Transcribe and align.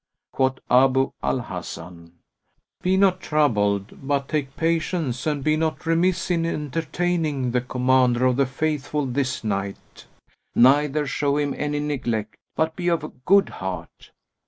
Quoth 0.31 0.57
Abu 0.67 1.11
al 1.21 1.41
Hasan, 1.41 2.13
"Be 2.81 2.97
not 2.97 3.19
troubled 3.19 4.07
but 4.07 4.27
take 4.29 4.55
patience 4.55 5.27
and 5.27 5.43
be 5.43 5.55
not 5.55 5.85
remiss 5.85 6.31
in 6.31 6.43
entertaining 6.43 7.51
the 7.51 7.61
Commander 7.61 8.25
of 8.25 8.37
the 8.37 8.47
Faithful 8.47 9.05
this 9.05 9.43
night, 9.43 10.07
neither 10.55 11.05
show 11.05 11.37
him 11.37 11.53
any 11.55 11.79
neglect, 11.79 12.35
but 12.55 12.75
be 12.75 12.87
of 12.87 13.25
good 13.25 13.49
heart." 13.49 14.09